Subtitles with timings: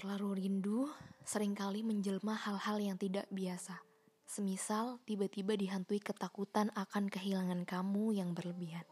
[0.00, 0.88] terlalu rindu,
[1.28, 3.84] sering kali menjelma hal-hal yang tidak biasa.
[4.24, 8.88] Semisal tiba-tiba dihantui ketakutan akan kehilangan kamu yang berlebihan.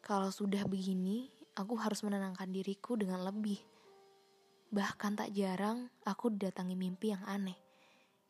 [0.00, 3.60] Kalau sudah begini, aku harus menenangkan diriku dengan lebih.
[4.72, 7.60] Bahkan tak jarang, aku didatangi mimpi yang aneh,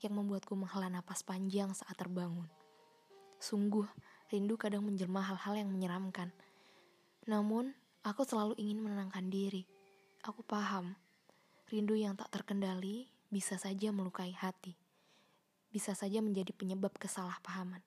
[0.03, 2.51] yang membuatku menghela napas panjang saat terbangun.
[3.39, 3.87] Sungguh,
[4.35, 6.35] rindu kadang menjelma hal-hal yang menyeramkan.
[7.31, 7.71] Namun,
[8.03, 9.63] aku selalu ingin menenangkan diri.
[10.27, 11.04] Aku paham
[11.75, 14.79] Rindu yang tak terkendali bisa saja melukai hati,
[15.75, 17.83] bisa saja menjadi penyebab kesalahpahaman.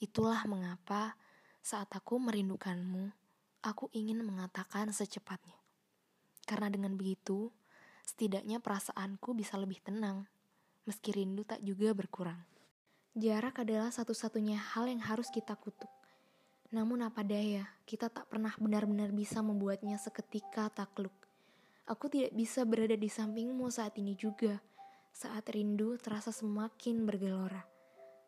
[0.00, 1.12] Itulah mengapa
[1.60, 3.12] saat aku merindukanmu,
[3.60, 5.60] aku ingin mengatakan secepatnya.
[6.48, 7.52] Karena dengan begitu,
[8.08, 10.24] setidaknya perasaanku bisa lebih tenang,
[10.88, 12.40] meski rindu tak juga berkurang.
[13.12, 15.92] Jarak adalah satu-satunya hal yang harus kita kutuk.
[16.72, 21.27] Namun apa daya, kita tak pernah benar-benar bisa membuatnya seketika takluk.
[21.88, 24.60] Aku tidak bisa berada di sampingmu saat ini juga.
[25.16, 27.64] Saat rindu terasa semakin bergelora.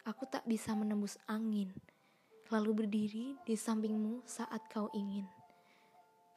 [0.08, 1.68] Aku tak bisa menembus angin.
[2.48, 5.28] Lalu berdiri di sampingmu saat kau ingin.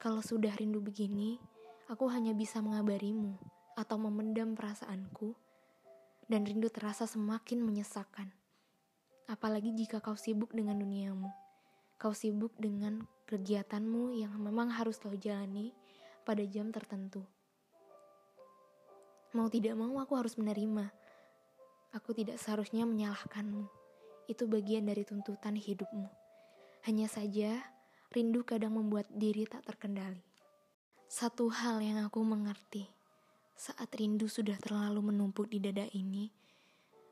[0.03, 1.39] Kalau sudah rindu begini,
[1.88, 3.39] aku hanya bisa mengabarimu
[3.79, 5.31] atau memendam perasaanku.
[6.27, 8.35] Dan rindu terasa semakin menyesakan.
[9.31, 11.31] Apalagi jika kau sibuk dengan duniamu.
[11.95, 15.71] Kau sibuk dengan kegiatanmu yang memang harus kau jalani
[16.23, 17.21] pada jam tertentu.
[19.33, 20.93] Mau tidak mau aku harus menerima.
[21.93, 23.66] Aku tidak seharusnya menyalahkanmu.
[24.29, 26.05] Itu bagian dari tuntutan hidupmu.
[26.85, 27.59] Hanya saja,
[28.13, 30.21] rindu kadang membuat diri tak terkendali.
[31.09, 32.85] Satu hal yang aku mengerti,
[33.57, 36.29] saat rindu sudah terlalu menumpuk di dada ini,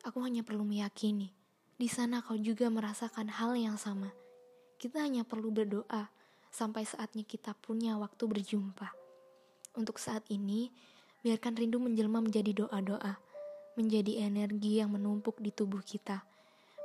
[0.05, 1.33] aku hanya perlu meyakini,
[1.81, 4.13] di sana kau juga merasakan hal yang sama.
[4.77, 6.09] Kita hanya perlu berdoa
[6.53, 9.00] sampai saatnya kita punya waktu berjumpa.
[9.71, 10.67] Untuk saat ini,
[11.23, 13.23] biarkan rindu menjelma menjadi doa-doa,
[13.79, 16.27] menjadi energi yang menumpuk di tubuh kita,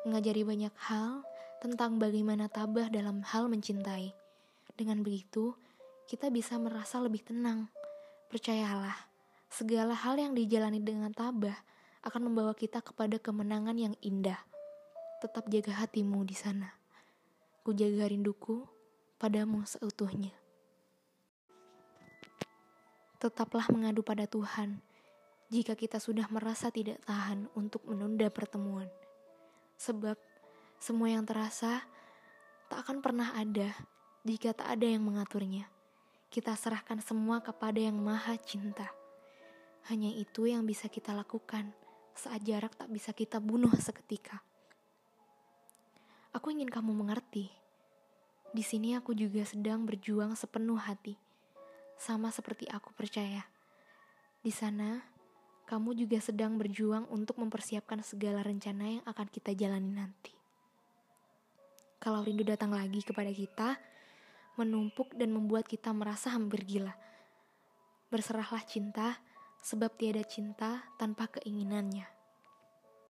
[0.06, 1.26] mengajari banyak hal
[1.58, 4.14] tentang bagaimana tabah dalam hal mencintai.
[4.78, 5.58] Dengan begitu,
[6.06, 7.66] kita bisa merasa lebih tenang.
[8.30, 9.10] Percayalah,
[9.50, 11.58] segala hal yang dijalani dengan tabah
[12.06, 14.38] akan membawa kita kepada kemenangan yang indah.
[15.19, 16.70] Tetap jaga hatimu di sana.
[17.66, 18.62] Ku jaga rinduku
[19.19, 20.45] padamu seutuhnya
[23.16, 24.84] tetaplah mengadu pada Tuhan
[25.49, 28.91] jika kita sudah merasa tidak tahan untuk menunda pertemuan.
[29.81, 30.19] Sebab
[30.77, 31.87] semua yang terasa
[32.69, 33.72] tak akan pernah ada
[34.26, 35.71] jika tak ada yang mengaturnya.
[36.28, 38.91] Kita serahkan semua kepada yang maha cinta.
[39.87, 41.71] Hanya itu yang bisa kita lakukan
[42.19, 44.43] saat jarak tak bisa kita bunuh seketika.
[46.34, 47.49] Aku ingin kamu mengerti.
[48.50, 51.25] Di sini aku juga sedang berjuang sepenuh hati
[51.96, 53.44] sama seperti aku percaya.
[54.40, 55.02] Di sana,
[55.66, 60.32] kamu juga sedang berjuang untuk mempersiapkan segala rencana yang akan kita jalani nanti.
[61.98, 63.74] Kalau rindu datang lagi kepada kita,
[64.56, 66.94] menumpuk dan membuat kita merasa hampir gila.
[68.08, 69.18] Berserahlah cinta,
[69.60, 72.16] sebab tiada cinta tanpa keinginannya.